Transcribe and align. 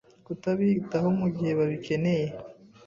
kutabitaho 0.25 1.07
mu 1.19 1.27
gihe 1.35 1.51
babikeneye, 1.59 2.27